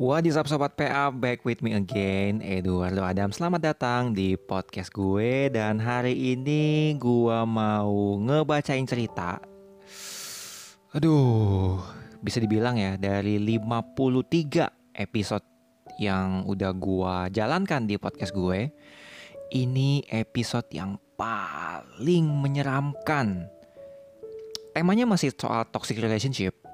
What 0.00 0.24
is 0.24 0.40
up 0.40 0.48
Sobat 0.48 0.80
PA, 0.80 1.12
back 1.12 1.44
with 1.44 1.60
me 1.60 1.76
again, 1.76 2.40
Eduardo 2.40 3.04
Adam 3.04 3.36
Selamat 3.36 3.68
datang 3.68 4.16
di 4.16 4.32
podcast 4.32 4.88
gue. 4.96 5.52
Dan 5.52 5.76
hari 5.76 6.16
ini 6.32 6.96
gue 6.96 7.38
mau 7.44 8.16
ngebacain 8.16 8.88
cerita. 8.88 9.36
Aduh, 10.96 11.84
bisa 12.16 12.40
dibilang 12.40 12.80
ya 12.80 12.96
dari 12.96 13.36
53 13.36 14.96
episode 15.04 15.44
yang 16.00 16.48
udah 16.48 16.72
gue 16.72 17.36
jalankan 17.36 17.84
di 17.84 18.00
podcast 18.00 18.32
gue 18.32 18.72
Ini 19.52 20.08
episode 20.08 20.72
yang 20.72 20.96
paling 21.20 22.24
menyeramkan. 22.24 23.52
Temanya 24.72 25.04
masih 25.04 25.36
soal 25.36 25.68
toxic 25.68 26.00
relationship 26.00 26.69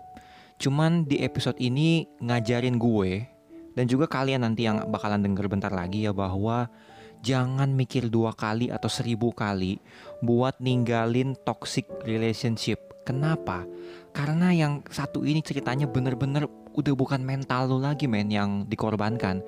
Cuman 0.56 1.05
di 1.05 1.20
episode 1.20 1.60
ini 1.60 2.09
ngajarin 2.24 2.80
gue 2.80 3.28
dan 3.77 3.84
juga 3.84 4.09
kalian 4.09 4.41
nanti 4.41 4.64
yang 4.64 4.88
bakalan 4.88 5.20
denger 5.20 5.52
bentar 5.52 5.69
lagi 5.69 6.09
ya 6.09 6.16
bahwa 6.16 6.73
jangan 7.20 7.69
mikir 7.77 8.09
dua 8.09 8.33
kali 8.33 8.73
atau 8.73 8.88
seribu 8.88 9.37
kali 9.37 9.77
buat 10.24 10.56
ninggalin 10.62 11.37
toxic 11.45 11.84
relationship. 12.09 12.80
Kenapa? 13.05 13.69
Karena 14.16 14.50
yang 14.50 14.80
satu 14.88 15.23
ini 15.23 15.45
ceritanya 15.45 15.84
bener-bener 15.87 16.48
udah 16.73 16.95
bukan 16.97 17.20
mental 17.20 17.69
lu 17.69 17.78
lagi 17.78 18.09
men 18.09 18.33
yang 18.33 18.64
dikorbankan. 18.64 19.45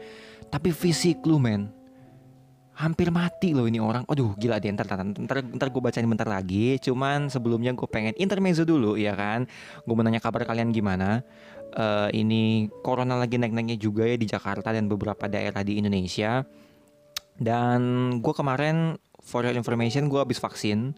Tapi 0.53 0.71
fisik 0.71 1.25
lu 1.25 1.41
men 1.41 1.78
hampir 2.79 3.11
mati 3.11 3.51
loh 3.51 3.67
ini 3.67 3.83
orang. 3.83 4.07
Aduh 4.07 4.39
gila 4.39 4.63
deh 4.63 4.71
ntar, 4.71 4.87
ntar, 4.87 5.03
ntar, 5.03 5.39
ntar 5.43 5.69
gue 5.69 5.83
bacain 5.83 6.07
bentar 6.07 6.31
lagi. 6.31 6.79
Cuman 6.79 7.27
sebelumnya 7.27 7.75
gue 7.75 7.89
pengen 7.91 8.15
intermezzo 8.15 8.63
dulu 8.63 8.95
ya 8.95 9.19
kan. 9.19 9.51
Gue 9.83 9.95
mau 9.99 10.07
nanya 10.07 10.23
kabar 10.23 10.47
kalian 10.47 10.71
gimana. 10.71 11.27
Uh, 11.75 12.09
ini 12.17 12.71
corona 12.81 13.19
lagi 13.19 13.37
naik-naiknya 13.37 13.77
juga 13.77 14.09
ya 14.09 14.17
di 14.17 14.25
Jakarta 14.25 14.73
dan 14.73 14.87
beberapa 14.87 15.27
daerah 15.27 15.67
di 15.67 15.83
Indonesia. 15.83 16.47
Dan 17.35 17.83
gue 18.23 18.35
kemarin 18.35 18.95
for 19.19 19.43
your 19.43 19.59
information 19.59 20.07
gue 20.07 20.23
habis 20.23 20.39
vaksin 20.39 20.95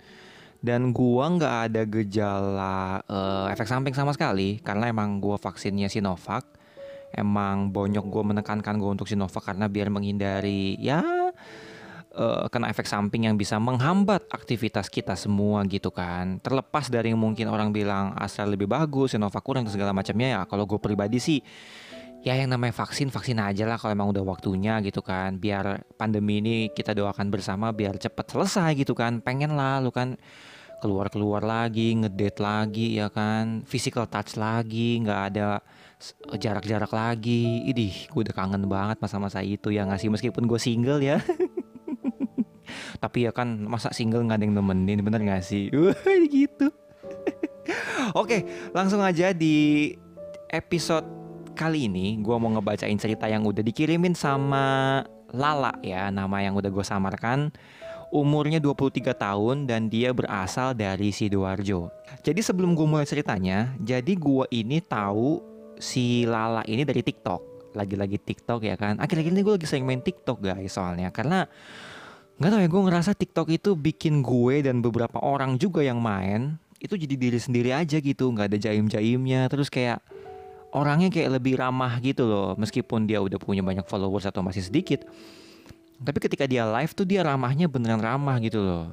dan 0.60 0.92
gue 0.92 1.24
nggak 1.24 1.56
ada 1.72 1.82
gejala 1.88 3.00
uh, 3.08 3.48
efek 3.48 3.64
samping 3.64 3.96
sama 3.96 4.12
sekali 4.12 4.60
karena 4.60 4.92
emang 4.92 5.16
gue 5.18 5.36
vaksinnya 5.40 5.88
Sinovac. 5.88 6.44
Emang 7.10 7.74
bonyok 7.74 8.06
gue 8.06 8.22
menekankan 8.22 8.78
gue 8.78 8.90
untuk 9.00 9.08
Sinovac 9.08 9.42
karena 9.42 9.66
biar 9.66 9.90
menghindari 9.90 10.78
ya 10.78 11.19
uh, 12.16 12.46
kena 12.50 12.70
efek 12.70 12.86
samping 12.86 13.26
yang 13.30 13.36
bisa 13.38 13.58
menghambat 13.62 14.26
aktivitas 14.30 14.90
kita 14.90 15.14
semua 15.14 15.62
gitu 15.66 15.94
kan. 15.94 16.42
Terlepas 16.42 16.90
dari 16.90 17.14
mungkin 17.14 17.50
orang 17.50 17.70
bilang 17.70 18.14
asal 18.18 18.50
lebih 18.50 18.66
bagus, 18.66 19.14
Sinovac 19.14 19.42
kurang 19.44 19.66
dan 19.66 19.72
segala 19.74 19.92
macamnya 19.94 20.28
ya. 20.28 20.40
Kalau 20.46 20.66
gue 20.66 20.78
pribadi 20.80 21.18
sih 21.22 21.38
ya 22.20 22.36
yang 22.36 22.52
namanya 22.52 22.76
vaksin 22.76 23.08
vaksin 23.08 23.40
aja 23.40 23.64
lah 23.64 23.80
kalau 23.80 23.96
emang 23.96 24.12
udah 24.12 24.24
waktunya 24.26 24.82
gitu 24.82 25.00
kan. 25.04 25.38
Biar 25.38 25.86
pandemi 25.94 26.42
ini 26.42 26.56
kita 26.72 26.92
doakan 26.96 27.30
bersama 27.30 27.70
biar 27.70 27.96
cepet 28.00 28.26
selesai 28.26 28.70
gitu 28.78 28.92
kan. 28.96 29.22
Pengen 29.22 29.54
lah 29.54 29.78
lu 29.78 29.94
kan 29.94 30.18
keluar 30.80 31.12
keluar 31.12 31.44
lagi 31.44 31.94
ngedate 31.94 32.40
lagi 32.42 32.98
ya 32.98 33.12
kan. 33.12 33.62
Physical 33.68 34.08
touch 34.10 34.34
lagi 34.40 34.98
nggak 35.04 35.20
ada 35.32 35.60
jarak-jarak 36.36 36.90
lagi. 36.90 37.64
Idih 37.68 38.08
gue 38.10 38.20
udah 38.26 38.36
kangen 38.36 38.64
banget 38.66 38.98
masa-masa 38.98 39.44
itu 39.44 39.68
ya 39.72 39.84
ngasih 39.86 40.10
meskipun 40.12 40.48
gue 40.48 40.60
single 40.60 41.00
ya 41.04 41.20
tapi 43.02 43.26
ya 43.28 43.32
kan 43.34 43.66
masa 43.66 43.90
single 43.90 44.24
nggak 44.26 44.38
ada 44.40 44.44
yang 44.46 44.56
nemenin 44.56 45.00
bener 45.02 45.20
gak 45.24 45.42
sih? 45.44 45.68
Gitu. 46.34 46.70
Oke 48.16 48.70
langsung 48.74 49.00
aja 49.04 49.30
di 49.34 49.90
episode 50.50 51.06
kali 51.54 51.92
ini 51.92 52.18
gue 52.24 52.36
mau 52.40 52.50
ngebacain 52.56 52.96
cerita 52.96 53.28
yang 53.28 53.44
udah 53.44 53.60
dikirimin 53.60 54.16
sama 54.16 55.02
Lala 55.30 55.70
ya 55.84 56.10
nama 56.10 56.42
yang 56.42 56.58
udah 56.58 56.70
gue 56.70 56.84
samarkan. 56.84 57.54
Umurnya 58.10 58.58
23 58.58 59.14
tahun 59.14 59.70
dan 59.70 59.86
dia 59.86 60.10
berasal 60.10 60.74
dari 60.74 61.14
Sidoarjo. 61.14 61.94
Jadi 62.26 62.42
sebelum 62.42 62.74
gue 62.74 62.82
mulai 62.82 63.06
ceritanya 63.06 63.70
Jadi 63.78 64.18
gue 64.18 64.50
ini 64.50 64.82
tahu 64.82 65.38
si 65.78 66.26
Lala 66.26 66.66
ini 66.66 66.82
dari 66.82 67.06
TikTok. 67.06 67.72
Lagi-lagi 67.78 68.18
TikTok 68.18 68.66
ya 68.66 68.74
kan. 68.74 68.98
Akhir-akhir 68.98 69.30
ini 69.30 69.46
gue 69.46 69.54
lagi 69.54 69.66
sering 69.70 69.86
main 69.86 70.02
TikTok 70.02 70.42
guys 70.42 70.74
soalnya. 70.74 71.14
Karena 71.14 71.46
Gak 72.40 72.56
tau 72.56 72.60
ya 72.64 72.72
gue 72.72 72.82
ngerasa 72.88 73.12
TikTok 73.12 73.52
itu 73.52 73.76
bikin 73.76 74.24
gue 74.24 74.64
dan 74.64 74.80
beberapa 74.80 75.20
orang 75.20 75.60
juga 75.60 75.84
yang 75.84 76.00
main 76.00 76.56
itu 76.80 76.96
jadi 76.96 77.12
diri 77.12 77.36
sendiri 77.36 77.76
aja 77.76 78.00
gitu 78.00 78.32
nggak 78.32 78.48
ada 78.48 78.56
jaim-jaimnya. 78.56 79.44
Terus 79.52 79.68
kayak 79.68 80.00
orangnya 80.72 81.12
kayak 81.12 81.36
lebih 81.36 81.60
ramah 81.60 82.00
gitu 82.00 82.24
loh 82.24 82.56
meskipun 82.56 83.04
dia 83.04 83.20
udah 83.20 83.36
punya 83.36 83.60
banyak 83.60 83.84
followers 83.84 84.24
atau 84.24 84.40
masih 84.40 84.64
sedikit. 84.64 85.04
Tapi 86.00 86.16
ketika 86.16 86.48
dia 86.48 86.64
live 86.64 86.96
tuh 86.96 87.04
dia 87.04 87.20
ramahnya 87.20 87.68
beneran 87.68 88.00
ramah 88.00 88.40
gitu 88.40 88.64
loh. 88.64 88.88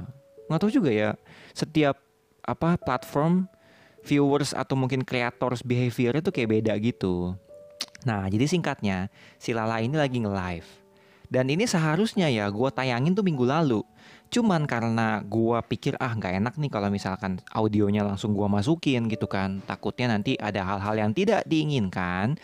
Nggak 0.52 0.60
tahu 0.60 0.72
juga 0.84 0.92
ya 0.92 1.10
setiap 1.56 1.96
apa 2.44 2.76
platform 2.76 3.48
viewers 4.04 4.52
atau 4.52 4.76
mungkin 4.76 5.08
creators 5.08 5.64
behavior 5.64 6.20
itu 6.20 6.36
kayak 6.36 6.52
beda 6.52 6.76
gitu. 6.84 7.32
Nah 8.04 8.28
jadi 8.28 8.44
singkatnya 8.44 9.08
si 9.40 9.56
Lala 9.56 9.80
ini 9.80 9.96
lagi 9.96 10.20
nge-live 10.20 10.87
dan 11.28 11.52
ini 11.52 11.68
seharusnya 11.68 12.32
ya 12.32 12.48
gue 12.48 12.70
tayangin 12.72 13.12
tuh 13.12 13.24
minggu 13.24 13.44
lalu. 13.44 13.84
Cuman 14.28 14.68
karena 14.68 15.24
gue 15.24 15.60
pikir 15.68 15.96
ah 16.00 16.12
nggak 16.12 16.40
enak 16.44 16.54
nih 16.60 16.72
kalau 16.72 16.92
misalkan 16.92 17.40
audionya 17.52 18.04
langsung 18.04 18.32
gue 18.36 18.48
masukin 18.48 19.12
gitu 19.12 19.28
kan. 19.28 19.60
Takutnya 19.64 20.16
nanti 20.16 20.40
ada 20.40 20.64
hal-hal 20.64 20.96
yang 21.00 21.12
tidak 21.12 21.44
diinginkan. 21.48 22.40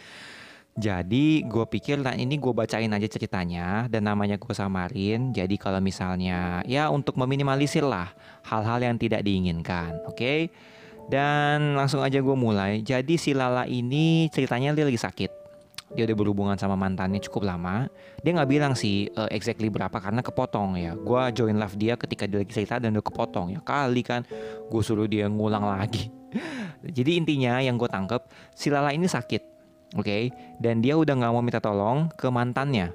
Jadi 0.73 1.45
gue 1.45 1.65
pikir 1.69 2.01
nah 2.01 2.17
ini 2.17 2.41
gue 2.41 2.49
bacain 2.49 2.89
aja 2.89 3.05
ceritanya 3.05 3.87
dan 3.87 4.07
namanya 4.07 4.35
gue 4.35 4.53
samarin. 4.55 5.31
Jadi 5.31 5.55
kalau 5.55 5.79
misalnya 5.79 6.63
ya 6.67 6.91
untuk 6.91 7.15
meminimalisir 7.19 7.83
lah 7.87 8.11
hal-hal 8.47 8.83
yang 8.83 8.95
tidak 8.99 9.23
diinginkan. 9.23 10.03
Oke. 10.07 10.17
Okay? 10.17 10.39
Dan 11.03 11.75
langsung 11.75 11.99
aja 11.99 12.23
gue 12.23 12.35
mulai. 12.35 12.79
Jadi 12.79 13.19
si 13.19 13.35
Lala 13.35 13.67
ini 13.67 14.31
ceritanya 14.31 14.71
dia 14.71 14.87
lagi 14.87 14.99
sakit 14.99 15.42
dia 15.93 16.09
udah 16.09 16.17
berhubungan 16.17 16.57
sama 16.57 16.73
mantannya 16.73 17.21
cukup 17.21 17.49
lama 17.49 17.87
dia 18.25 18.33
nggak 18.33 18.49
bilang 18.49 18.73
sih 18.73 19.07
uh, 19.13 19.29
exactly 19.29 19.69
berapa 19.69 19.93
karena 19.93 20.25
kepotong 20.25 20.77
ya 20.77 20.93
gue 20.97 21.21
join 21.37 21.57
live 21.57 21.75
dia 21.77 21.93
ketika 21.95 22.25
dia 22.25 22.41
lagi 22.41 22.51
cerita 22.53 22.81
dan 22.81 22.97
udah 22.97 23.05
kepotong 23.05 23.57
ya 23.57 23.59
kali 23.61 24.01
kan 24.01 24.25
gue 24.69 24.81
suruh 24.81 25.05
dia 25.05 25.29
ngulang 25.29 25.63
lagi 25.63 26.09
jadi 26.97 27.11
intinya 27.21 27.61
yang 27.61 27.77
gue 27.77 27.89
tangkep 27.89 28.25
si 28.57 28.73
Lala 28.73 28.91
ini 28.91 29.05
sakit 29.05 29.41
oke 29.95 30.03
okay? 30.03 30.33
dan 30.57 30.81
dia 30.81 30.97
udah 30.97 31.13
nggak 31.13 31.31
mau 31.31 31.45
minta 31.45 31.61
tolong 31.61 32.09
ke 32.17 32.27
mantannya 32.27 32.91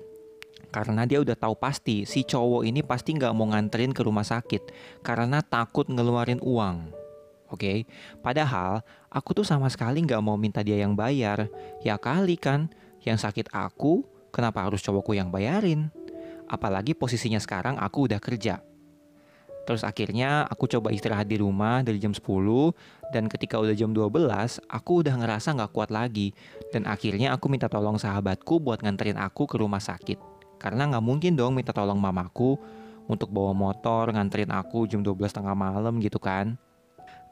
karena 0.68 1.08
dia 1.08 1.22
udah 1.24 1.32
tahu 1.32 1.56
pasti 1.56 2.04
si 2.04 2.26
cowok 2.28 2.66
ini 2.66 2.84
pasti 2.84 3.16
nggak 3.16 3.32
mau 3.32 3.48
nganterin 3.48 3.96
ke 3.96 4.04
rumah 4.04 4.26
sakit 4.26 4.68
karena 5.00 5.40
takut 5.40 5.88
ngeluarin 5.88 6.42
uang 6.44 6.98
Oke, 7.48 7.64
okay? 7.64 7.78
padahal 8.20 8.84
aku 9.08 9.32
tuh 9.32 9.40
sama 9.40 9.72
sekali 9.72 10.04
nggak 10.04 10.20
mau 10.20 10.36
minta 10.36 10.60
dia 10.60 10.76
yang 10.84 10.92
bayar. 10.92 11.48
Ya 11.80 11.96
kali 11.96 12.36
kan, 12.36 12.68
yang 13.04 13.18
sakit 13.18 13.50
aku, 13.54 14.02
kenapa 14.34 14.66
harus 14.66 14.82
cowokku 14.82 15.14
yang 15.14 15.30
bayarin? 15.30 15.90
Apalagi 16.48 16.96
posisinya 16.96 17.38
sekarang 17.38 17.76
aku 17.76 18.08
udah 18.08 18.18
kerja. 18.18 18.64
Terus 19.68 19.84
akhirnya 19.84 20.48
aku 20.48 20.64
coba 20.64 20.88
istirahat 20.96 21.28
di 21.28 21.36
rumah 21.36 21.84
dari 21.84 22.00
jam 22.00 22.16
10 22.16 22.24
dan 23.12 23.28
ketika 23.28 23.60
udah 23.60 23.76
jam 23.76 23.92
12 23.92 24.64
aku 24.64 25.04
udah 25.04 25.12
ngerasa 25.20 25.52
nggak 25.52 25.76
kuat 25.76 25.92
lagi 25.92 26.32
dan 26.72 26.88
akhirnya 26.88 27.36
aku 27.36 27.52
minta 27.52 27.68
tolong 27.68 28.00
sahabatku 28.00 28.64
buat 28.64 28.80
nganterin 28.80 29.20
aku 29.20 29.44
ke 29.44 29.60
rumah 29.60 29.84
sakit. 29.84 30.16
Karena 30.56 30.88
nggak 30.88 31.04
mungkin 31.04 31.36
dong 31.36 31.52
minta 31.52 31.76
tolong 31.76 32.00
mamaku 32.00 32.56
untuk 33.12 33.28
bawa 33.28 33.52
motor 33.52 34.08
nganterin 34.08 34.48
aku 34.48 34.88
jam 34.88 35.04
12 35.04 35.20
tengah 35.36 35.52
malam 35.52 36.00
gitu 36.00 36.16
kan 36.16 36.56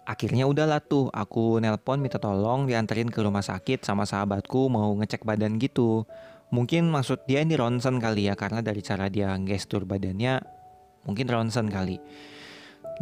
akhirnya 0.07 0.47
udahlah 0.47 0.79
tuh 0.79 1.11
aku 1.11 1.59
nelpon 1.59 1.99
minta 1.99 2.23
tolong 2.23 2.71
dianterin 2.71 3.11
ke 3.11 3.19
rumah 3.21 3.43
sakit 3.43 3.83
sama 3.83 4.07
sahabatku 4.07 4.71
mau 4.71 4.95
ngecek 4.97 5.27
badan 5.27 5.59
gitu. 5.59 6.07
Mungkin 6.55 6.87
maksud 6.89 7.27
dia 7.27 7.43
ini 7.43 7.59
ronsen 7.59 7.99
kali 7.99 8.31
ya 8.31 8.39
karena 8.39 8.63
dari 8.63 8.79
cara 8.81 9.11
dia 9.11 9.35
gestur 9.43 9.83
badannya 9.83 10.39
mungkin 11.05 11.27
ronsen 11.27 11.67
kali. 11.67 11.99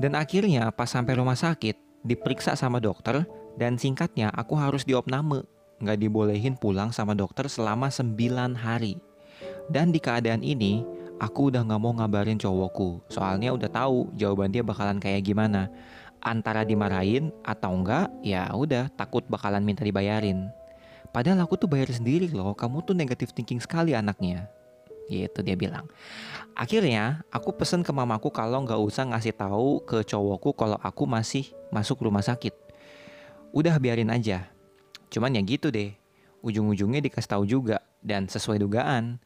Dan 0.01 0.17
akhirnya 0.17 0.73
pas 0.73 0.89
sampai 0.89 1.15
rumah 1.21 1.37
sakit 1.37 2.03
diperiksa 2.03 2.57
sama 2.57 2.81
dokter 2.81 3.29
dan 3.61 3.77
singkatnya 3.77 4.33
aku 4.33 4.57
harus 4.57 4.83
diopname. 4.89 5.45
Nggak 5.85 6.01
dibolehin 6.01 6.57
pulang 6.57 6.91
sama 6.91 7.13
dokter 7.13 7.45
selama 7.53 7.93
9 7.93 8.17
hari. 8.57 8.97
Dan 9.69 9.93
di 9.93 10.01
keadaan 10.01 10.41
ini 10.41 10.81
aku 11.23 11.53
udah 11.53 11.63
nggak 11.63 11.81
mau 11.81 11.93
ngabarin 11.95 12.41
cowokku 12.41 13.07
soalnya 13.07 13.55
udah 13.55 13.71
tahu 13.71 14.11
jawaban 14.19 14.51
dia 14.51 14.67
bakalan 14.67 14.99
kayak 14.99 15.27
gimana 15.27 15.71
antara 16.25 16.65
dimarahin 16.65 17.31
atau 17.45 17.77
enggak 17.77 18.09
ya 18.25 18.49
udah 18.51 18.89
takut 18.97 19.23
bakalan 19.29 19.63
minta 19.63 19.85
dibayarin. 19.85 20.49
Padahal 21.15 21.47
aku 21.47 21.55
tuh 21.55 21.71
bayar 21.71 21.93
sendiri 21.93 22.33
loh 22.33 22.57
kamu 22.57 22.83
tuh 22.83 22.97
negatif 22.97 23.31
thinking 23.31 23.63
sekali 23.63 23.95
anaknya. 23.95 24.51
Gitu 25.07 25.45
dia 25.45 25.55
bilang. 25.55 25.87
Akhirnya 26.57 27.23
aku 27.29 27.53
pesen 27.55 27.85
ke 27.85 27.93
mamaku 27.93 28.33
kalau 28.33 28.65
nggak 28.65 28.81
usah 28.81 29.05
ngasih 29.13 29.37
tahu 29.37 29.85
ke 29.85 30.03
cowokku 30.03 30.57
kalau 30.57 30.81
aku 30.81 31.05
masih 31.05 31.53
masuk 31.69 32.03
rumah 32.03 32.25
sakit. 32.25 32.57
Udah 33.55 33.77
biarin 33.79 34.11
aja. 34.11 34.49
Cuman 35.13 35.37
ya 35.37 35.43
gitu 35.45 35.71
deh 35.71 35.95
ujung-ujungnya 36.43 37.01
dikasih 37.01 37.31
tahu 37.31 37.45
juga 37.49 37.81
Dan 38.05 38.29
sesuai 38.29 38.61
dugaan, 38.61 39.17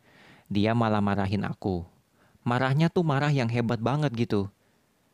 dia 0.47 0.71
malah 0.71 1.03
marahin 1.03 1.43
aku. 1.43 1.83
Marahnya 2.47 2.87
tuh 2.87 3.03
marah 3.03 3.35
yang 3.35 3.51
hebat 3.51 3.83
banget 3.83 4.15
gitu. 4.15 4.47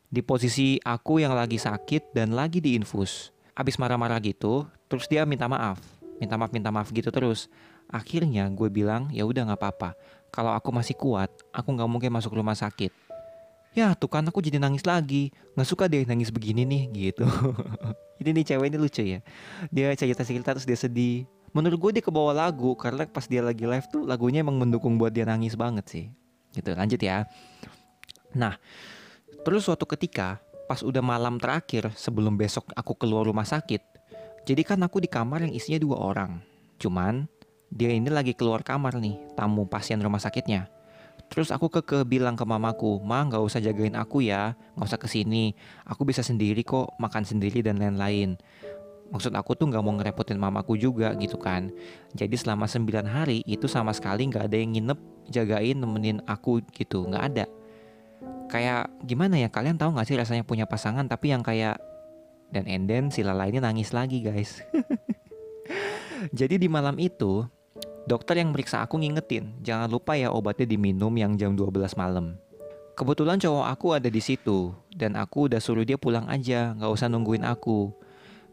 Di 0.09 0.21
posisi 0.21 0.77
aku 0.85 1.19
yang 1.19 1.33
lagi 1.33 1.57
sakit 1.57 2.13
dan 2.13 2.31
lagi 2.37 2.61
diinfus. 2.61 3.33
Abis 3.55 3.79
marah-marah 3.79 4.21
gitu, 4.21 4.67
terus 4.91 5.09
dia 5.09 5.25
minta 5.25 5.49
maaf. 5.49 5.81
Minta 6.21 6.35
maaf, 6.39 6.51
minta 6.53 6.69
maaf 6.71 6.91
gitu 6.93 7.09
terus. 7.11 7.51
Akhirnya 7.89 8.49
gue 8.49 8.69
bilang, 8.71 9.09
ya 9.11 9.25
udah 9.25 9.51
nggak 9.51 9.59
apa-apa. 9.59 9.89
Kalau 10.29 10.51
aku 10.51 10.69
masih 10.73 10.95
kuat, 10.99 11.31
aku 11.55 11.69
nggak 11.73 11.89
mungkin 11.89 12.11
masuk 12.11 12.35
rumah 12.35 12.57
sakit. 12.57 12.91
Ya 13.75 13.91
tuh 13.91 14.07
kan 14.07 14.23
aku 14.23 14.39
jadi 14.39 14.55
nangis 14.55 14.87
lagi. 14.87 15.35
Nggak 15.53 15.67
suka 15.67 15.91
deh 15.91 16.07
nangis 16.07 16.31
begini 16.31 16.63
nih 16.63 16.83
gitu. 17.11 17.27
ini 18.23 18.29
nih 18.41 18.43
cewek 18.55 18.67
ini 18.71 18.77
lucu 18.79 19.03
ya. 19.03 19.19
Dia 19.67 19.91
cerita-cerita 19.91 20.55
terus 20.55 20.63
dia 20.63 20.79
sedih. 20.79 21.27
Menurut 21.51 21.79
gue 21.79 21.99
dia 21.99 22.03
kebawa 22.03 22.31
lagu 22.31 22.75
karena 22.75 23.07
pas 23.07 23.27
dia 23.27 23.43
lagi 23.43 23.63
live 23.63 23.87
tuh 23.87 24.03
lagunya 24.03 24.43
emang 24.43 24.59
mendukung 24.59 24.95
buat 24.95 25.11
dia 25.11 25.27
nangis 25.27 25.59
banget 25.59 25.85
sih. 25.87 26.05
Gitu 26.55 26.71
lanjut 26.71 26.99
ya. 26.99 27.27
Nah 28.31 28.55
terus 29.45 29.69
suatu 29.69 29.85
ketika 29.85 30.41
pas 30.65 30.81
udah 30.81 31.05
malam 31.05 31.37
terakhir 31.37 31.93
sebelum 31.93 32.33
besok 32.33 32.65
aku 32.73 32.97
keluar 32.97 33.29
rumah 33.29 33.45
sakit. 33.45 33.81
Jadi 34.45 34.61
kan 34.65 34.81
aku 34.81 34.97
di 35.01 35.09
kamar 35.09 35.45
yang 35.45 35.53
isinya 35.53 35.77
dua 35.77 36.01
orang. 36.01 36.41
Cuman 36.81 37.29
dia 37.69 37.93
ini 37.93 38.09
lagi 38.09 38.33
keluar 38.33 38.65
kamar 38.65 38.97
nih, 38.97 39.17
tamu 39.37 39.69
pasien 39.69 40.01
rumah 40.01 40.21
sakitnya. 40.21 40.69
Terus 41.29 41.49
aku 41.49 41.69
keke 41.69 42.05
bilang 42.05 42.37
ke 42.37 42.45
mamaku, 42.45 43.01
Ma 43.01 43.25
nggak 43.25 43.41
usah 43.41 43.57
jagain 43.57 43.97
aku 43.97 44.21
ya, 44.25 44.53
nggak 44.77 44.87
usah 44.89 45.01
ke 45.01 45.07
sini. 45.09 45.57
Aku 45.89 46.05
bisa 46.05 46.21
sendiri 46.21 46.61
kok, 46.61 46.93
makan 47.01 47.25
sendiri 47.25 47.65
dan 47.65 47.81
lain-lain. 47.81 48.37
Maksud 49.09 49.33
aku 49.37 49.53
tuh 49.53 49.69
nggak 49.69 49.81
mau 49.85 49.93
ngerepotin 49.97 50.37
mamaku 50.37 50.77
juga 50.77 51.13
gitu 51.17 51.37
kan. 51.37 51.69
Jadi 52.17 52.37
selama 52.37 52.65
9 52.69 53.05
hari 53.05 53.41
itu 53.45 53.65
sama 53.65 53.93
sekali 53.93 54.29
nggak 54.29 54.49
ada 54.49 54.57
yang 54.57 54.73
nginep, 54.73 54.99
jagain, 55.29 55.77
nemenin 55.77 56.21
aku 56.29 56.61
gitu, 56.73 57.05
nggak 57.05 57.23
ada. 57.33 57.45
Kayak 58.47 58.93
gimana 59.01 59.41
ya, 59.41 59.49
kalian 59.49 59.75
tahu 59.75 59.97
nggak 59.97 60.07
sih 60.07 60.17
rasanya 60.17 60.43
punya 60.45 60.69
pasangan 60.69 61.05
tapi 61.09 61.33
yang 61.33 61.41
kayak 61.41 61.81
dan 62.53 62.69
Enden 62.69 63.09
si 63.09 63.25
Lala 63.25 63.49
ini 63.49 63.57
nangis 63.59 63.91
lagi 63.91 64.21
guys. 64.21 64.61
Jadi 66.39 66.61
di 66.61 66.69
malam 66.71 66.95
itu 67.01 67.43
Dokter 68.05 68.37
yang 68.37 68.53
meriksa 68.53 68.85
aku 68.85 69.01
ngingetin, 69.01 69.57
jangan 69.65 69.89
lupa 69.89 70.13
ya 70.13 70.29
obatnya 70.29 70.69
diminum 70.69 71.09
yang 71.17 71.33
jam 71.41 71.57
12 71.57 71.97
malam. 71.97 72.37
Kebetulan 72.93 73.41
cowok 73.41 73.65
aku 73.65 73.87
ada 73.97 74.13
di 74.13 74.21
situ, 74.21 74.77
dan 74.93 75.17
aku 75.17 75.49
udah 75.49 75.57
suruh 75.57 75.81
dia 75.81 75.97
pulang 75.97 76.29
aja, 76.29 76.77
nggak 76.77 76.91
usah 76.93 77.09
nungguin 77.09 77.41
aku. 77.41 77.89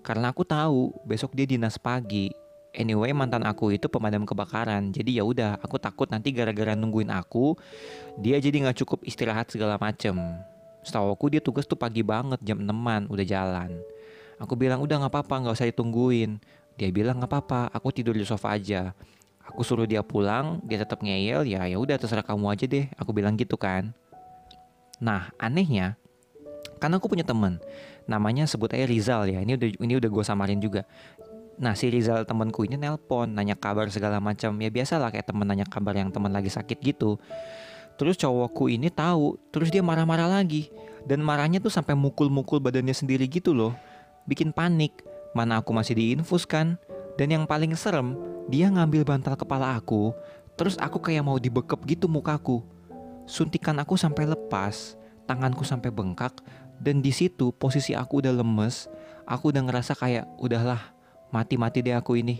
Karena 0.00 0.32
aku 0.32 0.48
tahu 0.48 0.96
besok 1.04 1.36
dia 1.36 1.44
dinas 1.44 1.76
pagi. 1.76 2.32
Anyway, 2.72 3.12
mantan 3.12 3.44
aku 3.44 3.76
itu 3.76 3.84
pemadam 3.92 4.24
kebakaran, 4.24 4.96
jadi 4.96 5.20
ya 5.20 5.24
udah, 5.28 5.60
aku 5.60 5.76
takut 5.76 6.08
nanti 6.08 6.32
gara-gara 6.32 6.72
nungguin 6.72 7.12
aku, 7.12 7.52
dia 8.16 8.40
jadi 8.40 8.64
nggak 8.64 8.80
cukup 8.80 9.04
istirahat 9.04 9.52
segala 9.52 9.76
macem. 9.76 10.16
Setahu 10.80 11.12
aku 11.12 11.28
dia 11.28 11.44
tugas 11.44 11.68
tuh 11.68 11.76
pagi 11.76 12.00
banget, 12.00 12.40
jam 12.40 12.64
6 12.64 13.12
udah 13.12 13.26
jalan. 13.28 13.76
Aku 14.40 14.56
bilang 14.56 14.80
udah 14.80 15.04
nggak 15.04 15.12
apa-apa, 15.12 15.34
nggak 15.44 15.54
usah 15.54 15.68
ditungguin. 15.68 16.40
Dia 16.80 16.88
bilang 16.88 17.20
nggak 17.20 17.28
apa-apa, 17.28 17.68
aku 17.76 17.92
tidur 17.92 18.16
di 18.16 18.24
sofa 18.24 18.56
aja 18.56 18.96
aku 19.46 19.60
suruh 19.66 19.86
dia 19.86 20.00
pulang 20.00 20.62
dia 20.62 20.78
tetap 20.80 21.02
ngeyel 21.02 21.42
ya 21.46 21.66
ya 21.66 21.76
udah 21.78 21.98
terserah 21.98 22.22
kamu 22.22 22.46
aja 22.54 22.64
deh 22.66 22.86
aku 22.94 23.10
bilang 23.10 23.34
gitu 23.34 23.58
kan 23.58 23.90
nah 25.02 25.34
anehnya 25.36 25.98
karena 26.78 26.98
aku 26.98 27.10
punya 27.10 27.26
temen 27.26 27.58
namanya 28.06 28.46
sebut 28.46 28.70
aja 28.74 28.86
Rizal 28.86 29.30
ya 29.30 29.42
ini 29.42 29.58
udah 29.58 29.68
ini 29.82 29.94
udah 29.98 30.10
gue 30.10 30.24
samarin 30.24 30.58
juga 30.62 30.86
nah 31.62 31.78
si 31.78 31.86
Rizal 31.88 32.26
temenku 32.26 32.66
ini 32.66 32.74
nelpon 32.74 33.38
nanya 33.38 33.54
kabar 33.54 33.86
segala 33.88 34.18
macam. 34.18 34.58
Ya 34.58 34.68
biasa 34.68 34.98
lah 34.98 35.14
kayak 35.14 35.30
temen 35.30 35.46
nanya 35.46 35.62
kabar 35.62 35.94
yang 35.94 36.10
temen 36.10 36.34
lagi 36.34 36.50
sakit 36.50 36.82
gitu. 36.82 37.22
Terus 37.94 38.18
cowokku 38.18 38.66
ini 38.66 38.90
tahu 38.90 39.38
terus 39.54 39.70
dia 39.70 39.80
marah-marah 39.80 40.26
lagi. 40.26 40.74
Dan 41.06 41.22
marahnya 41.22 41.62
tuh 41.62 41.70
sampai 41.70 41.94
mukul-mukul 41.94 42.58
badannya 42.58 42.94
sendiri 42.94 43.30
gitu 43.30 43.54
loh. 43.54 43.78
Bikin 44.26 44.50
panik. 44.50 45.06
Mana 45.32 45.62
aku 45.62 45.70
masih 45.70 45.94
diinfus 45.94 46.44
kan? 46.44 46.76
Dan 47.16 47.30
yang 47.32 47.44
paling 47.46 47.72
serem 47.78 48.18
dia 48.50 48.66
ngambil 48.66 49.06
bantal 49.06 49.38
kepala 49.38 49.78
aku, 49.78 50.10
terus 50.58 50.74
aku 50.80 50.98
kayak 50.98 51.22
mau 51.22 51.38
dibekep 51.38 51.78
gitu 51.86 52.10
mukaku. 52.10 52.64
Suntikan 53.28 53.78
aku 53.78 53.94
sampai 53.94 54.26
lepas, 54.26 54.98
tanganku 55.30 55.62
sampai 55.62 55.94
bengkak, 55.94 56.34
dan 56.82 56.98
di 56.98 57.14
situ 57.14 57.54
posisi 57.54 57.94
aku 57.94 58.18
udah 58.24 58.34
lemes, 58.34 58.90
aku 59.28 59.54
udah 59.54 59.62
ngerasa 59.62 59.94
kayak 59.94 60.26
udahlah 60.42 60.90
mati-mati 61.32 61.80
deh 61.80 61.96
aku 61.96 62.20
ini. 62.20 62.38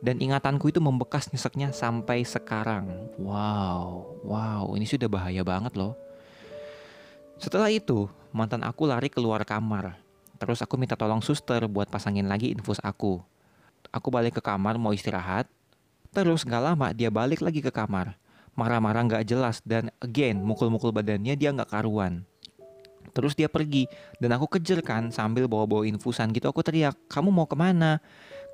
Dan 0.00 0.20
ingatanku 0.20 0.68
itu 0.72 0.80
membekas 0.80 1.28
nyeseknya 1.32 1.72
sampai 1.72 2.24
sekarang. 2.24 3.12
Wow, 3.16 4.16
wow, 4.24 4.64
ini 4.76 4.84
sudah 4.84 5.08
bahaya 5.08 5.40
banget 5.40 5.72
loh. 5.76 5.96
Setelah 7.36 7.68
itu, 7.68 8.08
mantan 8.32 8.64
aku 8.64 8.88
lari 8.88 9.12
keluar 9.12 9.44
kamar. 9.44 10.00
Terus 10.36 10.60
aku 10.60 10.76
minta 10.76 10.96
tolong 10.96 11.24
suster 11.24 11.64
buat 11.64 11.88
pasangin 11.88 12.28
lagi 12.28 12.52
infus 12.52 12.80
aku. 12.84 13.20
Aku 13.88 14.08
balik 14.12 14.36
ke 14.36 14.42
kamar 14.44 14.76
mau 14.76 14.92
istirahat. 14.92 15.48
Terus 16.12 16.44
gak 16.44 16.60
lama 16.60 16.92
dia 16.92 17.08
balik 17.08 17.40
lagi 17.40 17.64
ke 17.64 17.72
kamar. 17.72 18.16
Marah-marah 18.56 19.04
gak 19.04 19.24
jelas 19.28 19.60
dan 19.64 19.92
again 20.00 20.40
mukul-mukul 20.40 20.92
badannya 20.92 21.36
dia 21.36 21.52
gak 21.52 21.72
karuan. 21.72 22.24
Terus 23.12 23.34
dia 23.38 23.50
pergi 23.50 23.90
dan 24.18 24.34
aku 24.34 24.58
kejar 24.58 24.80
kan 24.80 25.10
sambil 25.10 25.46
bawa-bawa 25.46 25.86
infusan 25.86 26.30
gitu 26.32 26.48
aku 26.50 26.62
teriak, 26.64 26.96
kamu 27.10 27.30
mau 27.30 27.46
ke 27.46 27.54
mana? 27.58 28.00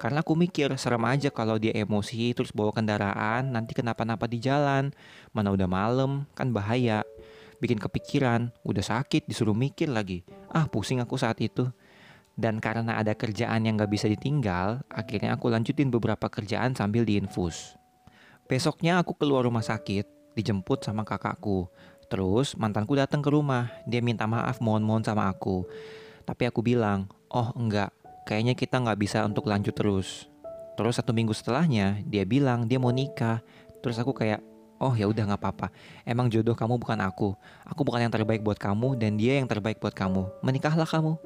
Karena 0.03 0.25
aku 0.25 0.35
mikir 0.35 0.73
serem 0.81 1.05
aja 1.07 1.31
kalau 1.31 1.61
dia 1.61 1.71
emosi 1.77 2.35
terus 2.35 2.51
bawa 2.51 2.75
kendaraan 2.75 3.55
nanti 3.55 3.77
kenapa-napa 3.77 4.27
di 4.27 4.43
jalan. 4.43 4.91
Mana 5.31 5.55
udah 5.55 5.71
malam 5.71 6.27
kan 6.35 6.51
bahaya. 6.51 7.07
Bikin 7.63 7.79
kepikiran, 7.79 8.51
udah 8.67 8.83
sakit 8.83 9.31
disuruh 9.31 9.55
mikir 9.55 9.87
lagi. 9.87 10.27
Ah 10.51 10.67
pusing 10.67 10.99
aku 10.99 11.15
saat 11.15 11.39
itu. 11.39 11.71
Dan 12.35 12.59
karena 12.59 12.99
ada 12.99 13.13
kerjaan 13.13 13.63
yang 13.63 13.77
gak 13.77 13.93
bisa 13.93 14.09
ditinggal, 14.09 14.83
akhirnya 14.89 15.37
aku 15.37 15.53
lanjutin 15.53 15.93
beberapa 15.93 16.27
kerjaan 16.33 16.73
sambil 16.73 17.05
diinfus. 17.05 17.77
Besoknya 18.49 18.99
aku 18.99 19.15
keluar 19.15 19.45
rumah 19.45 19.63
sakit, 19.63 20.35
dijemput 20.35 20.83
sama 20.83 21.05
kakakku. 21.05 21.69
Terus 22.13 22.53
mantanku 22.61 22.93
datang 22.93 23.25
ke 23.25 23.33
rumah, 23.33 23.73
dia 23.89 24.05
minta 24.05 24.29
maaf 24.29 24.61
mohon-mohon 24.61 25.01
sama 25.01 25.33
aku. 25.33 25.65
Tapi 26.29 26.45
aku 26.45 26.61
bilang, 26.61 27.09
oh 27.33 27.57
enggak, 27.57 27.89
kayaknya 28.29 28.53
kita 28.53 28.85
nggak 28.85 29.01
bisa 29.01 29.25
untuk 29.25 29.49
lanjut 29.49 29.73
terus. 29.73 30.29
Terus 30.77 31.01
satu 31.01 31.17
minggu 31.17 31.33
setelahnya, 31.33 32.05
dia 32.05 32.29
bilang 32.29 32.69
dia 32.69 32.77
mau 32.77 32.93
nikah. 32.93 33.41
Terus 33.81 33.97
aku 33.97 34.13
kayak, 34.13 34.45
oh 34.77 34.93
ya 34.93 35.09
udah 35.09 35.25
nggak 35.25 35.41
apa-apa. 35.41 35.73
Emang 36.05 36.29
jodoh 36.29 36.53
kamu 36.53 36.77
bukan 36.77 37.01
aku. 37.01 37.33
Aku 37.65 37.81
bukan 37.81 38.05
yang 38.05 38.13
terbaik 38.13 38.45
buat 38.45 38.61
kamu 38.61 39.01
dan 39.01 39.17
dia 39.17 39.41
yang 39.41 39.49
terbaik 39.49 39.81
buat 39.81 39.97
kamu. 39.97 40.45
Menikahlah 40.45 40.85
kamu. 40.85 41.17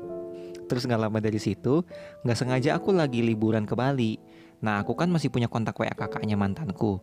Terus 0.70 0.86
nggak 0.86 1.02
lama 1.02 1.18
dari 1.18 1.42
situ, 1.42 1.82
nggak 2.22 2.38
sengaja 2.38 2.78
aku 2.78 2.94
lagi 2.94 3.26
liburan 3.26 3.66
ke 3.66 3.74
Bali. 3.74 4.22
Nah 4.62 4.86
aku 4.86 4.94
kan 4.94 5.10
masih 5.10 5.34
punya 5.34 5.50
kontak 5.50 5.74
WA 5.74 5.90
kakaknya 5.90 6.38
mantanku. 6.38 7.02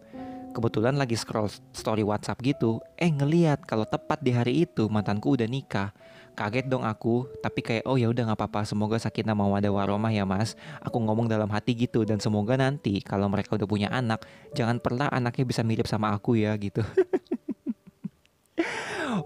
Kebetulan 0.54 0.94
lagi 1.02 1.18
scroll 1.18 1.50
story 1.74 2.06
WhatsApp 2.06 2.38
gitu, 2.46 2.78
eh 2.94 3.10
ngeliat 3.10 3.66
kalau 3.66 3.90
tepat 3.90 4.22
di 4.22 4.30
hari 4.30 4.70
itu 4.70 4.86
mantanku 4.86 5.34
udah 5.34 5.50
nikah. 5.50 5.90
Kaget 6.34 6.70
dong 6.70 6.86
aku, 6.86 7.26
tapi 7.42 7.62
kayak 7.62 7.86
oh 7.90 7.98
ya 7.98 8.10
udah 8.10 8.30
nggak 8.30 8.38
apa-apa, 8.38 8.66
semoga 8.66 8.98
sakinah 9.02 9.34
ada 9.34 9.70
waromah 9.70 10.14
ya 10.14 10.26
mas. 10.26 10.54
Aku 10.82 11.02
ngomong 11.02 11.26
dalam 11.26 11.50
hati 11.50 11.74
gitu 11.74 12.06
dan 12.06 12.22
semoga 12.22 12.54
nanti 12.54 13.02
kalau 13.02 13.26
mereka 13.30 13.58
udah 13.58 13.66
punya 13.70 13.90
anak, 13.90 14.26
jangan 14.54 14.78
pernah 14.78 15.10
anaknya 15.10 15.46
bisa 15.46 15.62
mirip 15.66 15.90
sama 15.90 16.14
aku 16.14 16.38
ya 16.38 16.54
gitu. 16.58 16.86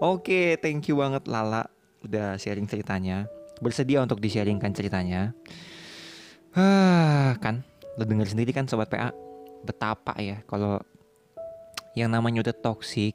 okay, 0.00 0.46
thank 0.60 0.84
you 0.88 1.00
banget 1.00 1.24
Lala 1.28 1.68
udah 2.04 2.36
sharing 2.36 2.68
ceritanya 2.68 3.28
bersedia 3.60 4.02
untuk 4.02 4.22
di-sharingkan 4.22 4.72
ceritanya. 4.72 5.34
Kan, 7.44 7.62
lo 7.98 8.04
denger 8.06 8.32
sendiri 8.32 8.50
kan 8.54 8.66
sobat 8.66 8.90
PA, 8.90 9.12
betapa 9.62 10.16
ya 10.18 10.42
kalau 10.46 10.80
yang 11.98 12.14
namanya 12.14 12.46
udah 12.46 12.56
toxic, 12.62 13.14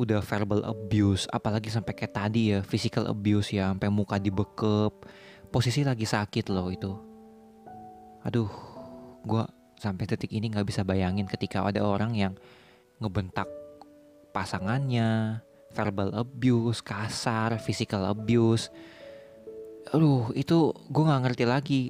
udah 0.00 0.24
verbal 0.24 0.64
abuse, 0.64 1.28
apalagi 1.28 1.68
sampai 1.68 1.92
kayak 1.92 2.14
tadi 2.16 2.56
ya, 2.56 2.60
physical 2.64 3.08
abuse 3.08 3.52
ya, 3.52 3.72
sampai 3.72 3.92
muka 3.92 4.16
dibekep, 4.16 4.92
posisi 5.52 5.84
lagi 5.84 6.08
sakit 6.08 6.48
loh 6.48 6.68
itu. 6.72 6.92
Aduh, 8.24 8.48
gue 9.24 9.44
sampai 9.76 10.08
detik 10.08 10.32
ini 10.32 10.48
nggak 10.48 10.68
bisa 10.68 10.82
bayangin 10.82 11.28
ketika 11.28 11.60
ada 11.64 11.84
orang 11.84 12.16
yang 12.16 12.32
ngebentak 13.00 13.48
pasangannya, 14.32 15.40
verbal 15.76 16.16
abuse, 16.16 16.80
kasar, 16.80 17.60
physical 17.60 18.08
abuse, 18.08 18.72
aduh 19.94 20.34
itu 20.34 20.74
gue 20.90 21.02
nggak 21.06 21.22
ngerti 21.22 21.44
lagi 21.46 21.80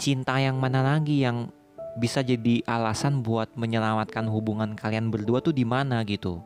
cinta 0.00 0.40
yang 0.40 0.56
mana 0.56 0.80
lagi 0.80 1.20
yang 1.20 1.52
bisa 1.96 2.20
jadi 2.20 2.60
alasan 2.68 3.24
buat 3.24 3.56
menyelamatkan 3.56 4.28
hubungan 4.28 4.76
kalian 4.76 5.08
berdua 5.08 5.40
tuh 5.40 5.56
di 5.56 5.64
mana 5.64 6.04
gitu. 6.04 6.44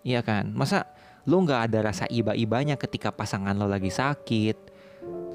Iya 0.00 0.24
kan? 0.24 0.56
Masa 0.56 0.88
lo 1.28 1.44
nggak 1.44 1.70
ada 1.70 1.92
rasa 1.92 2.08
iba-ibanya 2.08 2.80
ketika 2.80 3.12
pasangan 3.12 3.52
lo 3.52 3.68
lagi 3.68 3.92
sakit? 3.92 4.56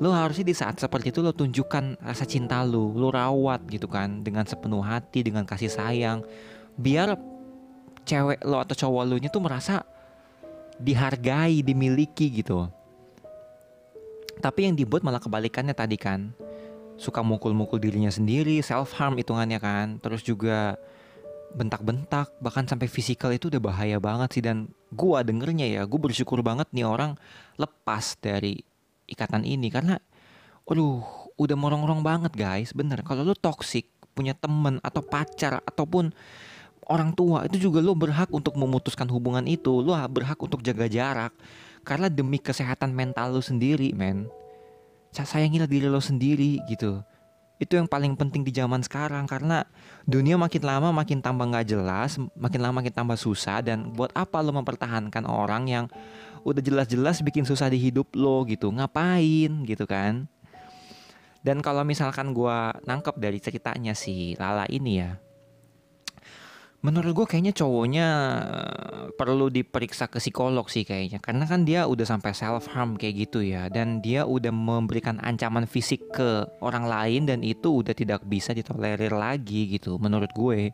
Lo 0.02 0.10
harusnya 0.12 0.50
di 0.50 0.58
saat 0.58 0.82
seperti 0.82 1.14
itu 1.14 1.22
lo 1.22 1.32
tunjukkan 1.32 2.02
rasa 2.02 2.26
cinta 2.26 2.66
lo 2.66 2.90
lo 2.98 3.14
rawat 3.14 3.64
gitu 3.70 3.86
kan 3.86 4.26
dengan 4.26 4.50
sepenuh 4.50 4.82
hati 4.82 5.22
dengan 5.22 5.46
kasih 5.46 5.70
sayang. 5.70 6.26
Biar 6.74 7.14
cewek 8.10 8.42
lo 8.42 8.58
atau 8.58 8.74
cowok 8.74 9.04
lo 9.06 9.16
nya 9.22 9.30
tuh 9.30 9.46
merasa 9.46 9.86
dihargai 10.82 11.62
dimiliki 11.62 12.42
gitu. 12.42 12.66
Tapi 14.42 14.68
yang 14.68 14.76
dibuat 14.76 15.06
malah 15.06 15.22
kebalikannya 15.22 15.78
tadi 15.78 15.96
kan 15.96 16.34
suka 16.96 17.20
mukul-mukul 17.20 17.78
dirinya 17.80 18.12
sendiri 18.12 18.64
self 18.64 18.96
harm 18.96 19.20
hitungannya 19.20 19.60
kan. 19.60 19.88
Terus 20.00 20.24
juga 20.24 20.80
bentak-bentak 21.56 22.36
bahkan 22.44 22.68
sampai 22.68 22.92
fisikal 22.92 23.32
itu 23.32 23.48
udah 23.48 23.62
bahaya 23.62 23.98
banget 24.00 24.40
sih. 24.40 24.44
Dan 24.44 24.72
gua 24.92 25.24
dengernya 25.24 25.68
ya 25.68 25.82
gue 25.84 26.00
bersyukur 26.00 26.40
banget 26.40 26.68
nih 26.72 26.88
orang 26.88 27.20
lepas 27.60 28.16
dari 28.20 28.64
ikatan 29.08 29.44
ini. 29.44 29.68
Karena 29.72 30.00
aduh 30.66 31.04
udah 31.36 31.56
morong-morong 31.60 32.02
banget 32.02 32.34
guys. 32.36 32.72
Bener 32.72 33.04
kalau 33.04 33.28
lu 33.28 33.36
toxic 33.36 33.92
punya 34.16 34.32
temen 34.32 34.80
atau 34.80 35.04
pacar 35.04 35.60
ataupun 35.68 36.16
orang 36.88 37.12
tua 37.12 37.44
itu 37.50 37.68
juga 37.68 37.84
lo 37.84 37.92
berhak 37.98 38.32
untuk 38.32 38.56
memutuskan 38.56 39.12
hubungan 39.12 39.44
itu. 39.44 39.84
Lo 39.84 39.96
berhak 40.08 40.40
untuk 40.40 40.64
jaga 40.64 40.88
jarak. 40.88 41.36
Karena 41.86 42.10
demi 42.10 42.42
kesehatan 42.42 42.96
mental 42.96 43.36
lo 43.38 43.44
sendiri 43.44 43.94
men 43.94 44.26
sayangilah 45.24 45.70
diri 45.70 45.88
lo 45.88 46.04
sendiri 46.04 46.60
gitu. 46.68 47.00
Itu 47.56 47.80
yang 47.80 47.88
paling 47.88 48.20
penting 48.20 48.44
di 48.44 48.52
zaman 48.52 48.84
sekarang 48.84 49.24
karena 49.32 49.64
dunia 50.04 50.36
makin 50.36 50.60
lama 50.60 50.92
makin 50.92 51.24
tambah 51.24 51.48
nggak 51.48 51.72
jelas 51.72 52.20
makin 52.36 52.60
lama 52.60 52.84
makin 52.84 52.92
tambah 52.92 53.16
susah 53.16 53.64
dan 53.64 53.96
buat 53.96 54.12
apa 54.12 54.44
lo 54.44 54.52
mempertahankan 54.52 55.24
orang 55.24 55.72
yang 55.72 55.86
udah 56.44 56.60
jelas-jelas 56.60 57.24
bikin 57.24 57.48
susah 57.48 57.72
di 57.72 57.80
hidup 57.80 58.12
lo 58.12 58.44
gitu? 58.44 58.68
Ngapain 58.76 59.64
gitu 59.64 59.88
kan? 59.88 60.28
Dan 61.46 61.64
kalau 61.64 61.86
misalkan 61.88 62.36
gue 62.36 62.58
nangkep 62.84 63.16
dari 63.22 63.40
ceritanya 63.40 63.94
si 63.96 64.36
Lala 64.36 64.66
ini 64.68 65.00
ya 65.00 65.16
menurut 66.86 67.18
gue 67.18 67.26
kayaknya 67.26 67.54
cowoknya 67.58 68.08
eh, 68.46 69.06
perlu 69.18 69.50
diperiksa 69.50 70.06
ke 70.06 70.22
psikolog 70.22 70.70
sih 70.70 70.86
kayaknya. 70.86 71.18
Karena 71.18 71.50
kan 71.50 71.66
dia 71.66 71.90
udah 71.90 72.06
sampai 72.06 72.38
self 72.38 72.70
harm 72.70 72.94
kayak 72.94 73.26
gitu 73.26 73.42
ya. 73.42 73.66
Dan 73.74 74.06
dia 74.06 74.30
udah 74.30 74.54
memberikan 74.54 75.18
ancaman 75.26 75.66
fisik 75.66 76.14
ke 76.14 76.46
orang 76.62 76.86
lain 76.86 77.26
dan 77.26 77.42
itu 77.42 77.82
udah 77.82 77.98
tidak 77.98 78.22
bisa 78.30 78.54
ditolerir 78.54 79.12
lagi 79.18 79.74
gitu 79.74 79.98
menurut 79.98 80.30
gue. 80.38 80.70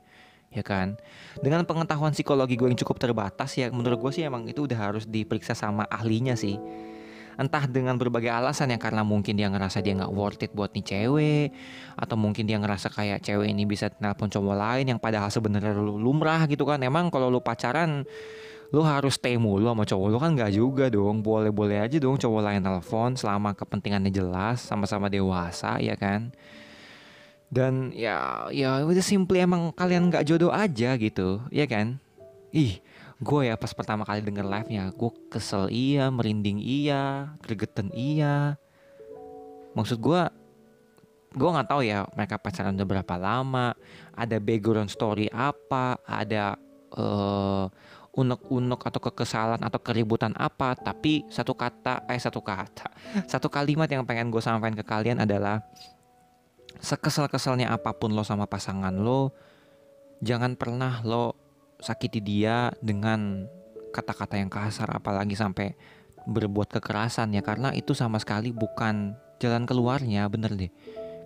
Ya 0.52 0.68
kan? 0.68 1.00
Dengan 1.40 1.64
pengetahuan 1.64 2.12
psikologi 2.12 2.60
gue 2.60 2.68
yang 2.68 2.76
cukup 2.76 3.00
terbatas 3.00 3.56
ya 3.56 3.72
menurut 3.72 4.04
gue 4.04 4.12
sih 4.12 4.28
emang 4.28 4.52
itu 4.52 4.68
udah 4.68 4.92
harus 4.92 5.08
diperiksa 5.08 5.56
sama 5.56 5.88
ahlinya 5.88 6.36
sih 6.36 6.60
entah 7.40 7.64
dengan 7.68 7.96
berbagai 7.96 8.32
alasan 8.32 8.74
ya 8.74 8.80
karena 8.82 9.06
mungkin 9.06 9.40
dia 9.40 9.48
ngerasa 9.48 9.80
dia 9.80 9.96
nggak 9.96 10.12
worth 10.12 10.44
it 10.44 10.52
buat 10.52 10.72
nih 10.76 10.84
cewek 10.84 11.48
atau 11.96 12.16
mungkin 12.20 12.44
dia 12.48 12.58
ngerasa 12.60 12.92
kayak 12.92 13.24
cewek 13.24 13.48
ini 13.52 13.64
bisa 13.64 13.88
telepon 13.92 14.28
cowok 14.28 14.56
lain 14.56 14.86
yang 14.96 15.00
padahal 15.00 15.32
sebenarnya 15.32 15.76
lumrah 15.78 16.44
gitu 16.48 16.68
kan. 16.68 16.82
Emang 16.84 17.08
kalau 17.08 17.32
lu 17.32 17.40
pacaran 17.40 18.04
lu 18.72 18.82
harus 18.88 19.20
stay 19.20 19.36
mulu 19.36 19.68
sama 19.68 19.84
cowok 19.84 20.08
lu 20.08 20.18
kan 20.20 20.32
nggak 20.36 20.52
juga 20.56 20.86
dong. 20.88 21.24
Boleh-boleh 21.24 21.84
aja 21.84 21.98
dong 22.00 22.20
cowok 22.20 22.42
lain 22.42 22.64
telepon 22.64 23.16
selama 23.16 23.56
kepentingannya 23.56 24.12
jelas 24.12 24.64
sama-sama 24.64 25.08
dewasa 25.08 25.80
ya 25.80 25.96
kan? 25.96 26.32
Dan 27.52 27.92
ya 27.92 28.48
ya 28.56 28.80
udah 28.84 29.04
simply 29.04 29.44
emang 29.44 29.76
kalian 29.76 30.08
nggak 30.08 30.24
jodoh 30.24 30.56
aja 30.56 30.96
gitu 30.96 31.44
ya 31.52 31.68
kan? 31.68 32.00
Ih 32.52 32.80
gue 33.22 33.42
ya 33.46 33.54
pas 33.54 33.70
pertama 33.70 34.02
kali 34.02 34.26
denger 34.26 34.50
live 34.50 34.70
nya 34.74 34.90
gue 34.90 35.12
kesel 35.30 35.70
iya 35.70 36.10
merinding 36.10 36.58
iya 36.58 37.38
gregetan 37.46 37.94
iya. 37.94 38.58
Maksud 39.78 40.02
gue 40.02 40.22
gue 41.32 41.50
nggak 41.54 41.70
tahu 41.70 41.82
ya 41.86 42.04
mereka 42.18 42.36
pacaran 42.42 42.76
udah 42.76 42.88
berapa 42.90 43.16
lama 43.16 43.72
ada 44.18 44.38
background 44.42 44.92
story 44.92 45.32
apa 45.32 46.02
ada 46.04 46.60
uh, 46.98 47.72
unek-unek 48.12 48.84
atau 48.84 49.00
kekesalan 49.00 49.64
atau 49.64 49.80
keributan 49.80 50.36
apa 50.36 50.76
tapi 50.76 51.24
satu 51.32 51.56
kata 51.56 52.04
eh 52.12 52.20
satu 52.20 52.44
kata 52.44 52.92
satu 53.32 53.48
kalimat 53.48 53.88
yang 53.88 54.04
pengen 54.04 54.28
gue 54.28 54.44
sampaikan 54.44 54.76
ke 54.76 54.84
kalian 54.84 55.24
adalah 55.24 55.64
sekesal-kesalnya 56.82 57.72
apa 57.72 57.94
pun 57.96 58.12
lo 58.12 58.26
sama 58.26 58.50
pasangan 58.50 58.92
lo, 58.96 59.38
jangan 60.20 60.58
pernah 60.58 61.06
lo 61.06 61.41
sakiti 61.82 62.22
dia 62.22 62.70
dengan 62.80 63.50
kata-kata 63.92 64.40
yang 64.40 64.48
kasar 64.48 64.88
apalagi 64.94 65.36
sampai 65.36 65.76
berbuat 66.30 66.72
kekerasan 66.80 67.34
ya. 67.36 67.42
Karena 67.44 67.74
itu 67.76 67.92
sama 67.98 68.22
sekali 68.22 68.54
bukan 68.54 69.18
jalan 69.42 69.66
keluarnya 69.66 70.30
bener 70.30 70.54
deh. 70.56 70.72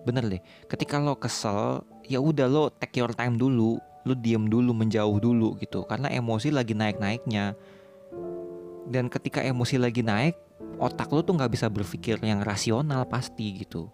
Bener 0.02 0.24
deh. 0.26 0.42
Ketika 0.66 0.98
lo 0.98 1.20
kesel 1.20 1.84
ya 2.08 2.18
udah 2.18 2.48
lo 2.48 2.72
take 2.72 2.98
your 2.98 3.12
time 3.12 3.36
dulu 3.36 3.78
lo 4.06 4.14
diem 4.14 4.46
dulu 4.48 4.72
menjauh 4.72 5.18
dulu 5.20 5.54
gitu. 5.60 5.84
Karena 5.84 6.10
emosi 6.10 6.50
lagi 6.50 6.72
naik 6.72 6.98
naiknya 6.98 7.54
dan 8.86 9.10
ketika 9.10 9.42
emosi 9.42 9.82
lagi 9.82 10.06
naik 10.06 10.38
otak 10.78 11.10
lo 11.10 11.20
tuh 11.26 11.34
nggak 11.34 11.52
bisa 11.52 11.66
berpikir 11.66 12.22
yang 12.22 12.40
rasional 12.40 13.04
pasti 13.06 13.62
gitu. 13.66 13.90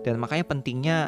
Dan 0.00 0.16
makanya 0.16 0.48
pentingnya 0.48 0.98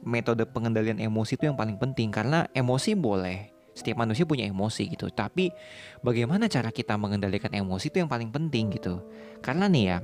metode 0.00 0.48
pengendalian 0.48 0.96
emosi 0.96 1.36
itu 1.36 1.44
yang 1.44 1.58
paling 1.58 1.76
penting. 1.76 2.08
Karena 2.08 2.48
emosi 2.56 2.96
boleh 2.96 3.55
setiap 3.76 4.00
manusia 4.00 4.24
punya 4.24 4.48
emosi 4.48 4.88
gitu. 4.88 5.12
Tapi 5.12 5.52
bagaimana 6.00 6.48
cara 6.48 6.72
kita 6.72 6.96
mengendalikan 6.96 7.52
emosi 7.52 7.92
itu 7.92 8.00
yang 8.00 8.08
paling 8.08 8.32
penting 8.32 8.72
gitu. 8.72 9.04
Karena 9.44 9.68
nih 9.68 9.84
ya 9.84 9.98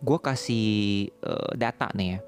gue 0.00 0.18
kasih 0.18 0.66
uh, 1.20 1.52
data 1.52 1.92
nih 1.92 2.16
ya. 2.16 2.18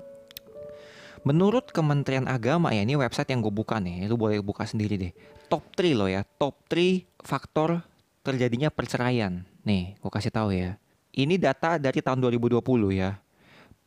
Menurut 1.23 1.73
Kementerian 1.73 2.29
Agama 2.29 2.75
ya 2.77 2.85
ini 2.85 2.99
website 2.99 3.33
yang 3.33 3.41
gue 3.41 3.55
buka 3.55 3.81
nih 3.81 4.05
lu 4.05 4.21
boleh 4.21 4.45
buka 4.45 4.69
sendiri 4.69 5.01
deh. 5.01 5.13
Top 5.49 5.65
3 5.73 5.97
loh 5.97 6.11
ya 6.13 6.23
top 6.37 6.61
3 6.69 7.25
faktor 7.25 7.81
terjadinya 8.21 8.69
perceraian. 8.69 9.49
Nih 9.65 9.97
gue 9.97 10.11
kasih 10.13 10.31
tahu 10.31 10.53
ya. 10.53 10.77
Ini 11.13 11.41
data 11.41 11.81
dari 11.81 12.05
tahun 12.05 12.21
2020 12.21 12.61
ya. 12.93 13.17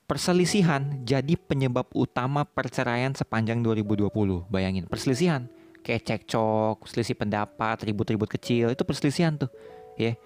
Perselisihan 0.06 1.02
jadi 1.02 1.34
penyebab 1.34 1.90
utama 1.98 2.46
perceraian 2.46 3.10
sepanjang 3.18 3.66
2020. 3.66 4.14
Bayangin, 4.54 4.86
perselisihan 4.86 5.50
kayak 5.86 6.02
cekcok, 6.02 6.90
selisih 6.90 7.14
pendapat, 7.14 7.86
ribut-ribut 7.86 8.26
kecil, 8.26 8.74
itu 8.74 8.82
perselisihan 8.82 9.38
tuh. 9.38 9.54
Ya. 9.94 10.18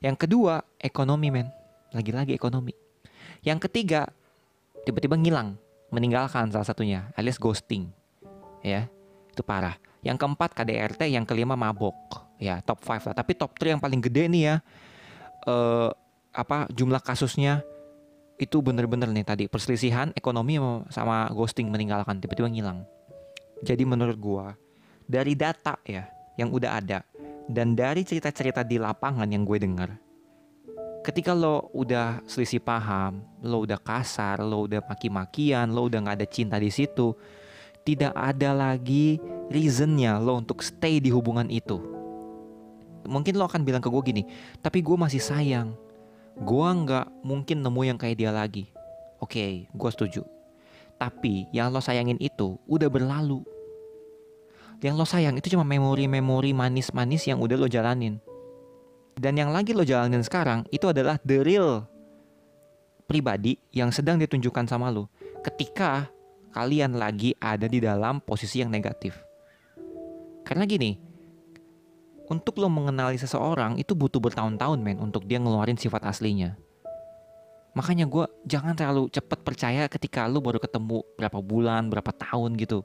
Yang 0.00 0.24
kedua, 0.24 0.64
ekonomi, 0.80 1.28
men. 1.28 1.52
Lagi-lagi 1.92 2.32
ekonomi. 2.32 2.72
Yang 3.44 3.68
ketiga, 3.68 4.08
tiba-tiba 4.88 5.20
ngilang, 5.20 5.60
meninggalkan 5.92 6.48
salah 6.48 6.64
satunya, 6.64 7.12
alias 7.12 7.36
ghosting. 7.36 7.92
Ya. 8.64 8.88
Itu 9.28 9.44
parah. 9.44 9.76
Yang 10.00 10.24
keempat 10.24 10.56
KDRT, 10.56 11.12
yang 11.12 11.28
kelima 11.28 11.54
mabok. 11.54 11.94
Ya, 12.40 12.58
top 12.64 12.80
5 12.82 13.12
lah. 13.12 13.14
Tapi 13.14 13.36
top 13.36 13.54
3 13.54 13.76
yang 13.76 13.82
paling 13.84 14.00
gede 14.00 14.26
nih 14.32 14.42
ya. 14.48 14.56
Eh 15.46 15.90
apa 16.32 16.64
jumlah 16.72 17.04
kasusnya 17.04 17.60
itu 18.40 18.64
bener-bener 18.64 19.04
nih 19.12 19.20
tadi 19.20 19.44
perselisihan 19.52 20.08
ekonomi 20.16 20.56
sama 20.88 21.28
ghosting 21.28 21.68
meninggalkan 21.68 22.18
tiba-tiba 22.18 22.48
ngilang. 22.48 22.88
Jadi 23.62 23.84
menurut 23.84 24.16
gua 24.18 24.56
dari 25.12 25.36
data 25.36 25.76
ya 25.84 26.08
yang 26.40 26.48
udah 26.48 26.80
ada 26.80 27.04
dan 27.52 27.76
dari 27.76 28.00
cerita-cerita 28.08 28.64
di 28.64 28.80
lapangan 28.80 29.28
yang 29.28 29.44
gue 29.44 29.60
denger 29.60 29.90
ketika 31.04 31.34
lo 31.34 31.66
udah 31.74 32.22
selisih 32.30 32.62
paham, 32.62 33.26
lo 33.42 33.66
udah 33.66 33.74
kasar, 33.74 34.38
lo 34.38 34.70
udah 34.70 34.80
maki-makian, 34.86 35.74
lo 35.74 35.90
udah 35.90 35.98
nggak 35.98 36.16
ada 36.22 36.28
cinta 36.30 36.56
di 36.62 36.70
situ, 36.70 37.10
tidak 37.82 38.14
ada 38.14 38.54
lagi 38.54 39.18
reasonnya 39.50 40.22
lo 40.22 40.38
untuk 40.38 40.62
stay 40.62 41.02
di 41.02 41.10
hubungan 41.10 41.50
itu. 41.50 41.82
Mungkin 43.02 43.34
lo 43.34 43.50
akan 43.50 43.66
bilang 43.66 43.82
ke 43.82 43.90
gue 43.90 44.02
gini, 44.06 44.22
tapi 44.62 44.78
gue 44.78 44.94
masih 44.94 45.18
sayang, 45.18 45.74
Gua 46.38 46.72
nggak 46.72 47.20
mungkin 47.20 47.60
nemu 47.60 47.80
yang 47.92 47.98
kayak 48.00 48.16
dia 48.16 48.32
lagi. 48.32 48.72
Oke, 49.20 49.36
okay, 49.36 49.52
gue 49.68 49.90
setuju. 49.92 50.22
Tapi 50.96 51.50
yang 51.52 51.68
lo 51.68 51.84
sayangin 51.84 52.16
itu 52.18 52.56
udah 52.64 52.88
berlalu. 52.88 53.44
Yang 54.82 54.94
lo 54.98 55.06
sayang 55.06 55.38
itu 55.38 55.54
cuma 55.54 55.62
memori-memori 55.62 56.50
manis-manis 56.50 57.30
yang 57.30 57.38
udah 57.38 57.54
lo 57.54 57.70
jalanin. 57.70 58.18
Dan 59.14 59.38
yang 59.38 59.54
lagi 59.54 59.70
lo 59.70 59.86
jalanin 59.86 60.26
sekarang 60.26 60.66
itu 60.74 60.90
adalah 60.90 61.22
the 61.22 61.38
real 61.38 61.86
pribadi 63.06 63.62
yang 63.70 63.94
sedang 63.94 64.18
ditunjukkan 64.18 64.66
sama 64.66 64.90
lo. 64.90 65.06
Ketika 65.46 66.10
kalian 66.50 66.98
lagi 66.98 67.32
ada 67.38 67.70
di 67.70 67.78
dalam 67.78 68.18
posisi 68.18 68.58
yang 68.58 68.74
negatif. 68.74 69.14
Karena 70.42 70.66
gini, 70.66 70.98
untuk 72.26 72.58
lo 72.58 72.66
mengenali 72.66 73.16
seseorang 73.22 73.78
itu 73.78 73.94
butuh 73.94 74.18
bertahun-tahun 74.18 74.82
men 74.82 74.98
untuk 74.98 75.30
dia 75.30 75.38
ngeluarin 75.38 75.78
sifat 75.78 76.02
aslinya. 76.02 76.58
Makanya 77.72 78.04
gue 78.04 78.28
jangan 78.44 78.76
terlalu 78.76 79.08
cepet 79.08 79.40
percaya 79.46 79.88
ketika 79.88 80.28
lo 80.28 80.44
baru 80.44 80.60
ketemu 80.60 81.06
berapa 81.16 81.38
bulan, 81.40 81.88
berapa 81.88 82.10
tahun 82.12 82.58
gitu. 82.60 82.84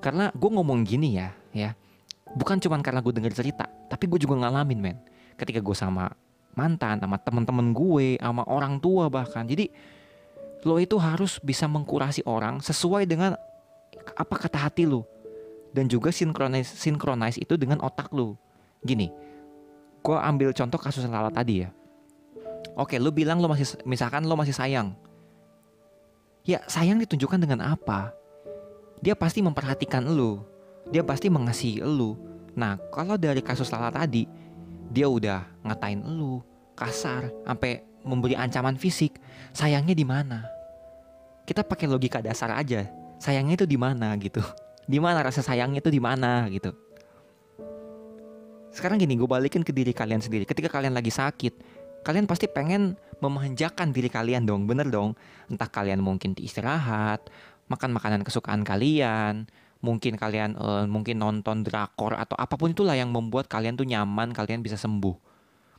Karena 0.00 0.32
gue 0.32 0.50
ngomong 0.50 0.84
gini 0.84 1.16
ya, 1.20 1.32
ya. 1.52 1.76
Bukan 2.32 2.58
cuma 2.60 2.80
karena 2.80 3.04
gue 3.04 3.12
denger 3.12 3.36
cerita, 3.36 3.68
tapi 3.90 4.08
gue 4.08 4.20
juga 4.20 4.40
ngalamin 4.40 4.80
men. 4.80 4.98
Ketika 5.36 5.60
gue 5.60 5.76
sama 5.76 6.12
mantan, 6.56 7.00
sama 7.00 7.16
temen-temen 7.20 7.72
gue, 7.76 8.16
sama 8.18 8.42
orang 8.48 8.80
tua 8.80 9.12
bahkan. 9.12 9.44
Jadi 9.44 9.68
lo 10.64 10.76
itu 10.76 10.96
harus 11.00 11.40
bisa 11.40 11.64
mengkurasi 11.64 12.24
orang 12.28 12.60
sesuai 12.60 13.08
dengan 13.08 13.36
apa 14.16 14.34
kata 14.36 14.68
hati 14.68 14.84
lo 14.84 15.08
dan 15.72 15.88
juga 15.88 16.12
sinkronis 16.12 16.68
sinkronis 16.68 17.40
itu 17.40 17.54
dengan 17.56 17.80
otak 17.80 18.12
lo 18.12 18.36
gini 18.84 19.08
gue 20.00 20.16
ambil 20.16 20.52
contoh 20.52 20.80
kasus 20.80 21.04
Lala 21.08 21.32
tadi 21.32 21.64
ya 21.64 21.68
oke 22.76 22.96
lo 23.00 23.12
bilang 23.12 23.40
lo 23.40 23.48
masih 23.48 23.78
misalkan 23.88 24.24
lo 24.28 24.36
masih 24.36 24.52
sayang 24.56 24.92
ya 26.44 26.60
sayang 26.68 27.00
ditunjukkan 27.00 27.40
dengan 27.40 27.64
apa 27.64 28.12
dia 29.00 29.16
pasti 29.16 29.40
memperhatikan 29.40 30.04
lo 30.04 30.44
dia 30.88 31.04
pasti 31.04 31.28
mengasihi 31.28 31.82
lo 31.84 32.16
nah 32.56 32.76
kalau 32.92 33.16
dari 33.16 33.40
kasus 33.40 33.68
Lala 33.72 33.92
tadi 33.92 34.28
dia 34.90 35.06
udah 35.08 35.44
ngatain 35.64 36.00
lo 36.04 36.44
kasar 36.80 37.28
sampai 37.44 37.90
memberi 38.04 38.36
ancaman 38.36 38.76
fisik, 38.80 39.20
sayangnya 39.52 39.92
di 39.92 40.06
mana? 40.06 40.44
Kita 41.44 41.66
pakai 41.66 41.90
logika 41.90 42.22
dasar 42.24 42.54
aja. 42.56 42.88
Sayangnya 43.20 43.64
itu 43.64 43.66
di 43.68 43.76
mana 43.76 44.16
gitu? 44.16 44.40
Di 44.88 44.96
mana 44.96 45.20
rasa 45.20 45.44
sayangnya 45.44 45.84
itu 45.84 45.92
di 45.92 46.00
mana 46.00 46.48
gitu? 46.48 46.72
Sekarang 48.70 49.02
gini, 49.02 49.18
gue 49.18 49.26
balikin 49.28 49.66
ke 49.66 49.74
diri 49.74 49.90
kalian 49.90 50.22
sendiri. 50.22 50.46
Ketika 50.46 50.70
kalian 50.70 50.94
lagi 50.94 51.10
sakit, 51.10 51.52
kalian 52.06 52.24
pasti 52.24 52.46
pengen 52.46 52.94
memanjakan 53.18 53.90
diri 53.90 54.06
kalian 54.06 54.46
dong, 54.46 54.64
bener 54.64 54.88
dong. 54.88 55.18
Entah 55.50 55.66
kalian 55.66 56.00
mungkin 56.00 56.32
istirahat, 56.38 57.28
makan 57.70 57.94
makanan 57.94 58.26
kesukaan 58.26 58.66
kalian, 58.66 59.46
mungkin 59.80 60.18
kalian 60.18 60.58
uh, 60.58 60.84
mungkin 60.84 61.22
nonton 61.22 61.64
drakor 61.64 62.18
atau 62.18 62.36
apa 62.36 62.58
pun 62.58 62.74
itulah 62.74 62.98
yang 62.98 63.14
membuat 63.14 63.46
kalian 63.46 63.78
tuh 63.78 63.86
nyaman, 63.86 64.34
kalian 64.34 64.60
bisa 64.60 64.74
sembuh. 64.74 65.14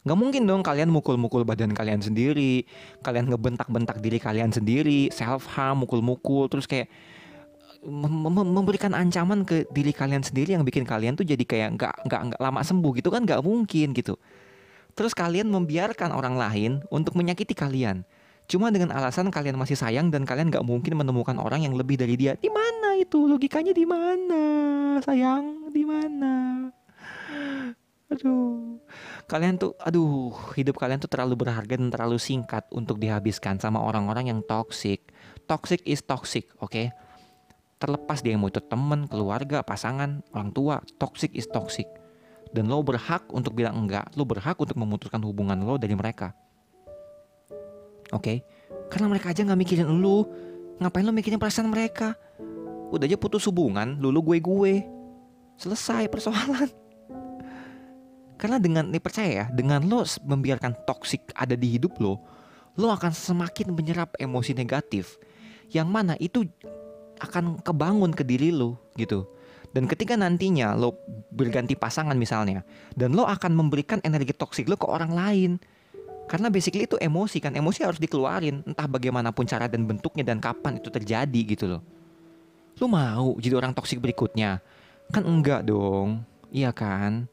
Nggak 0.01 0.17
mungkin 0.17 0.41
dong 0.49 0.65
kalian 0.65 0.89
mukul-mukul 0.89 1.45
badan 1.45 1.77
kalian 1.77 2.01
sendiri, 2.01 2.65
kalian 3.05 3.29
ngebentak-bentak 3.29 4.01
diri 4.01 4.17
kalian 4.17 4.49
sendiri, 4.49 5.13
self 5.13 5.45
harm, 5.53 5.85
mukul-mukul, 5.85 6.49
terus 6.49 6.65
kayak 6.65 6.89
memberikan 7.85 8.93
ancaman 8.93 9.41
ke 9.41 9.65
diri 9.73 9.89
kalian 9.89 10.21
sendiri 10.21 10.53
yang 10.53 10.61
bikin 10.61 10.85
kalian 10.85 11.17
tuh 11.17 11.25
jadi 11.25 11.41
kayak 11.41 11.69
nggak 11.81 11.95
nggak 12.05 12.21
nggak 12.29 12.41
lama 12.41 12.61
sembuh 12.61 12.93
gitu 12.97 13.09
kan 13.09 13.25
nggak 13.25 13.41
mungkin 13.41 13.93
gitu. 13.93 14.17
Terus 14.93 15.13
kalian 15.17 15.49
membiarkan 15.49 16.13
orang 16.13 16.35
lain 16.37 16.71
untuk 16.93 17.17
menyakiti 17.17 17.57
kalian. 17.57 18.05
Cuma 18.51 18.67
dengan 18.67 18.91
alasan 18.91 19.31
kalian 19.31 19.55
masih 19.55 19.79
sayang 19.79 20.11
dan 20.11 20.27
kalian 20.27 20.51
nggak 20.51 20.67
mungkin 20.67 20.99
menemukan 20.99 21.39
orang 21.39 21.63
yang 21.63 21.71
lebih 21.71 21.95
dari 21.95 22.19
dia. 22.19 22.35
Di 22.35 22.51
mana 22.51 22.99
itu 22.99 23.23
logikanya 23.23 23.71
di 23.71 23.87
mana? 23.87 24.43
Sayang, 24.99 25.71
di 25.71 25.87
mana? 25.87 26.67
Aduh. 28.11 28.75
Kalian 29.31 29.55
tuh 29.55 29.71
aduh, 29.79 30.35
hidup 30.59 30.75
kalian 30.75 30.99
tuh 30.99 31.07
terlalu 31.07 31.47
berharga 31.47 31.79
dan 31.79 31.87
terlalu 31.87 32.19
singkat 32.19 32.67
untuk 32.75 32.99
dihabiskan 32.99 33.55
sama 33.55 33.79
orang-orang 33.79 34.35
yang 34.35 34.43
toxic. 34.43 35.15
Toxic 35.47 35.79
is 35.87 36.03
toxic, 36.03 36.51
oke? 36.59 36.75
Okay? 36.75 36.91
Terlepas 37.79 38.19
dia 38.19 38.35
mau 38.35 38.51
itu 38.51 38.59
temen, 38.59 39.07
keluarga, 39.07 39.63
pasangan, 39.63 40.27
orang 40.35 40.51
tua, 40.51 40.83
toxic 40.99 41.31
is 41.31 41.47
toxic. 41.47 41.87
Dan 42.51 42.67
lo 42.67 42.83
berhak 42.83 43.31
untuk 43.31 43.55
bilang 43.55 43.87
enggak, 43.87 44.11
lo 44.19 44.27
berhak 44.27 44.59
untuk 44.59 44.75
memutuskan 44.75 45.23
hubungan 45.23 45.55
lo 45.63 45.79
dari 45.79 45.95
mereka. 45.95 46.35
Oke? 48.11 48.23
Okay? 48.23 48.37
Karena 48.91 49.07
mereka 49.07 49.31
aja 49.31 49.41
nggak 49.47 49.59
mikirin 49.59 49.87
lo, 50.03 50.27
ngapain 50.83 51.07
lo 51.07 51.15
mikirin 51.15 51.39
perasaan 51.39 51.71
mereka? 51.71 52.15
Udah 52.91 53.07
aja 53.07 53.15
putus 53.15 53.47
hubungan, 53.47 53.95
lu 54.03 54.11
lu 54.11 54.19
gue 54.19 54.37
gue. 54.43 54.73
Selesai 55.55 56.11
persoalan. 56.11 56.67
Karena 58.41 58.57
dengan 58.59 58.91
nih 58.91 58.99
percaya 58.99 59.31
ya, 59.31 59.45
dengan 59.47 59.87
lo 59.87 60.03
membiarkan 60.03 60.83
toksik 60.83 61.31
ada 61.39 61.55
di 61.55 61.79
hidup 61.79 61.95
lo, 62.03 62.19
lo 62.75 62.91
akan 62.91 63.15
semakin 63.15 63.71
menyerap 63.71 64.15
emosi 64.19 64.51
negatif 64.51 65.15
yang 65.71 65.87
mana 65.87 66.19
itu 66.19 66.43
akan 67.21 67.63
kebangun 67.63 68.11
ke 68.11 68.27
diri 68.27 68.51
lo 68.51 68.91
gitu. 68.99 69.23
Dan 69.71 69.87
ketika 69.87 70.19
nantinya 70.19 70.75
lo 70.75 70.99
berganti 71.31 71.79
pasangan 71.79 72.19
misalnya, 72.19 72.67
dan 72.91 73.15
lo 73.15 73.23
akan 73.23 73.55
memberikan 73.55 74.03
energi 74.03 74.35
toksik 74.35 74.67
lo 74.67 74.75
ke 74.75 74.83
orang 74.83 75.15
lain. 75.15 75.51
Karena 76.31 76.47
basically 76.47 76.87
itu 76.87 76.95
emosi 76.95 77.43
kan, 77.43 77.51
emosi 77.51 77.83
harus 77.83 77.99
dikeluarin 77.99 78.63
entah 78.63 78.87
bagaimanapun 78.87 79.43
cara 79.43 79.67
dan 79.67 79.83
bentuknya 79.83 80.23
dan 80.23 80.39
kapan 80.39 80.79
itu 80.79 80.87
terjadi 80.87 81.41
gitu 81.43 81.67
loh. 81.67 81.83
Lo 82.79 82.87
mau 82.87 83.35
jadi 83.35 83.59
orang 83.59 83.75
toksik 83.75 83.99
berikutnya? 83.99 84.63
Kan 85.11 85.27
enggak 85.27 85.67
dong, 85.67 86.23
iya 86.47 86.71
kan? 86.71 87.27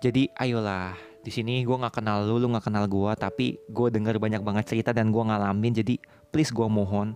Jadi 0.00 0.32
ayolah 0.40 0.96
di 1.20 1.28
sini 1.28 1.60
gue 1.68 1.76
nggak 1.76 2.00
kenal 2.00 2.24
lu, 2.24 2.40
lu 2.40 2.48
nggak 2.48 2.72
kenal 2.72 2.88
gue, 2.88 3.12
tapi 3.20 3.60
gue 3.68 3.88
denger 3.92 4.16
banyak 4.16 4.40
banget 4.40 4.72
cerita 4.72 4.96
dan 4.96 5.12
gue 5.12 5.20
ngalamin. 5.20 5.76
Jadi 5.76 6.00
please 6.32 6.48
gue 6.48 6.64
mohon 6.64 7.12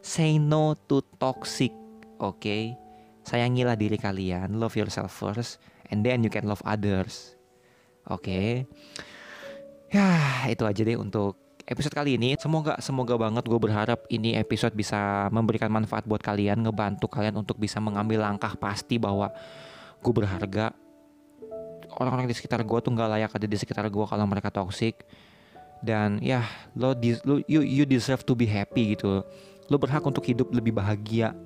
say 0.00 0.40
no 0.40 0.72
to 0.88 1.04
toxic, 1.20 1.76
oke? 2.16 2.40
Okay? 2.40 2.72
Sayangilah 3.28 3.76
diri 3.76 4.00
kalian, 4.00 4.56
love 4.56 4.72
yourself 4.72 5.12
first, 5.12 5.60
and 5.92 6.00
then 6.00 6.24
you 6.24 6.32
can 6.32 6.48
love 6.48 6.64
others, 6.64 7.36
oke? 8.08 8.24
Okay? 8.24 8.64
Ya 9.92 10.48
itu 10.48 10.64
aja 10.64 10.80
deh 10.80 10.96
untuk 10.96 11.36
episode 11.68 11.92
kali 11.92 12.16
ini. 12.16 12.32
Semoga 12.40 12.80
semoga 12.80 13.20
banget 13.20 13.44
gue 13.44 13.60
berharap 13.60 14.08
ini 14.08 14.32
episode 14.40 14.72
bisa 14.72 15.28
memberikan 15.28 15.68
manfaat 15.68 16.08
buat 16.08 16.24
kalian, 16.24 16.64
ngebantu 16.64 17.12
kalian 17.12 17.36
untuk 17.36 17.60
bisa 17.60 17.76
mengambil 17.76 18.24
langkah 18.24 18.56
pasti 18.56 18.96
bahwa 18.96 19.28
gue 20.00 20.12
berharga. 20.16 20.72
Orang-orang 21.92 22.24
di 22.24 22.32
sekitar 22.32 22.64
gue 22.64 22.78
tuh 22.80 22.88
nggak 22.88 23.08
layak 23.20 23.30
ada 23.36 23.44
di 23.44 23.58
sekitar 23.60 23.84
gue 23.92 24.04
kalau 24.08 24.24
mereka 24.24 24.48
toxic. 24.48 25.04
Dan 25.84 26.24
ya 26.24 26.40
lo, 26.72 26.96
di, 26.96 27.12
lo 27.28 27.44
you, 27.44 27.60
you 27.60 27.84
deserve 27.84 28.24
to 28.24 28.32
be 28.32 28.48
happy 28.48 28.96
gitu. 28.96 29.20
Lo 29.68 29.76
berhak 29.76 30.00
untuk 30.08 30.24
hidup 30.24 30.48
lebih 30.56 30.72
bahagia. 30.72 31.36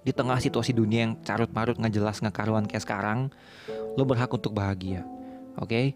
Di 0.00 0.16
tengah 0.16 0.40
situasi 0.40 0.72
dunia 0.72 1.04
yang 1.04 1.20
carut 1.20 1.52
marut 1.52 1.76
nggak 1.76 1.92
jelas 1.92 2.16
nggak 2.24 2.32
karuan 2.32 2.64
kayak 2.64 2.80
sekarang 2.80 3.28
lo 3.92 4.08
berhak 4.08 4.32
untuk 4.32 4.56
bahagia. 4.56 5.04
Oke? 5.60 5.68
okay? 5.68 5.86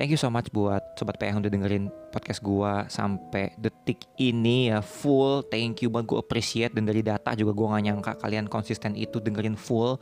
Thank 0.00 0.08
you 0.08 0.16
so 0.16 0.32
much 0.32 0.48
buat 0.48 0.80
sobat 0.96 1.20
PH 1.20 1.36
yang 1.36 1.40
udah 1.44 1.52
dengerin 1.52 1.84
podcast 2.08 2.40
gua 2.40 2.88
sampai 2.88 3.52
detik 3.60 4.00
ini 4.16 4.72
ya 4.72 4.80
full. 4.80 5.44
Thank 5.52 5.84
you 5.84 5.92
banget 5.92 6.16
gue 6.16 6.18
appreciate. 6.24 6.72
Dan 6.72 6.88
dari 6.88 7.04
data 7.04 7.36
juga 7.36 7.52
gue 7.52 7.66
nggak 7.68 7.84
nyangka 7.84 8.12
kalian 8.16 8.48
konsisten 8.48 8.96
itu 8.96 9.20
dengerin 9.20 9.60
full. 9.60 10.00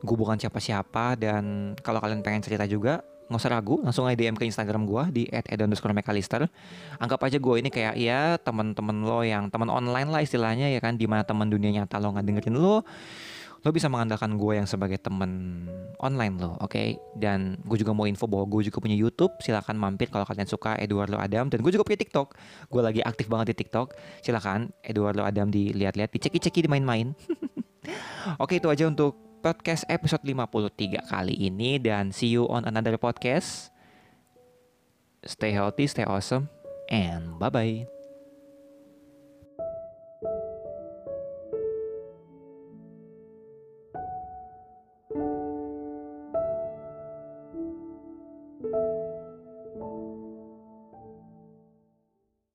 Gue 0.00 0.16
bukan 0.16 0.40
siapa-siapa. 0.40 1.20
Dan 1.20 1.76
kalau 1.84 2.00
kalian 2.00 2.24
pengen 2.24 2.40
cerita 2.40 2.64
juga 2.64 3.04
nggak 3.28 3.36
usah 3.36 3.52
ragu. 3.52 3.84
Langsung 3.84 4.08
aja 4.08 4.16
DM 4.16 4.32
ke 4.32 4.48
Instagram 4.48 4.88
gue 4.88 5.02
di 5.12 5.22
@edonderscore_mcallister 5.28 6.48
anggap 6.96 7.20
aja 7.20 7.36
gue 7.36 7.54
ini 7.60 7.68
kayak 7.68 8.00
ya 8.00 8.40
teman-teman 8.40 9.04
lo 9.04 9.20
yang 9.20 9.52
teman 9.52 9.68
online 9.68 10.08
lah 10.08 10.24
istilahnya 10.24 10.72
ya 10.72 10.80
kan? 10.80 10.96
Di 10.96 11.04
mana 11.04 11.20
teman 11.20 11.52
dunia 11.52 11.84
nyata 11.84 12.00
lo 12.00 12.16
nggak 12.16 12.24
dengerin 12.24 12.56
lo 12.56 12.80
lo 13.64 13.72
bisa 13.72 13.88
mengandalkan 13.88 14.36
gue 14.36 14.60
yang 14.60 14.68
sebagai 14.68 15.00
temen 15.00 15.64
online 15.96 16.36
lo, 16.36 16.60
oke? 16.60 16.76
Okay? 16.76 17.00
Dan 17.16 17.56
gue 17.64 17.80
juga 17.80 17.96
mau 17.96 18.04
info 18.04 18.28
bahwa 18.28 18.44
gue 18.44 18.68
juga 18.68 18.76
punya 18.76 18.92
YouTube, 18.92 19.32
silahkan 19.40 19.72
mampir 19.72 20.12
kalau 20.12 20.28
kalian 20.28 20.44
suka 20.44 20.76
Eduardo 20.76 21.16
Adam. 21.16 21.48
Dan 21.48 21.64
gue 21.64 21.72
juga 21.72 21.80
punya 21.80 21.96
TikTok, 21.96 22.36
gue 22.68 22.82
lagi 22.84 23.00
aktif 23.00 23.24
banget 23.32 23.56
di 23.56 23.64
TikTok, 23.64 23.96
silahkan 24.20 24.68
Eduardo 24.84 25.24
Adam 25.24 25.48
dilihat-lihat, 25.48 26.12
diceki-ceki, 26.12 26.68
dimain-main. 26.68 27.16
oke 28.36 28.52
okay, 28.52 28.60
itu 28.60 28.68
aja 28.68 28.84
untuk 28.84 29.16
podcast 29.40 29.88
episode 29.88 30.24
53 30.24 31.04
kali 31.08 31.34
ini 31.36 31.80
dan 31.80 32.12
see 32.12 32.32
you 32.32 32.44
on 32.52 32.68
another 32.68 33.00
podcast. 33.00 33.72
Stay 35.24 35.56
healthy, 35.56 35.88
stay 35.88 36.04
awesome, 36.04 36.52
and 36.92 37.40
bye-bye. 37.40 37.93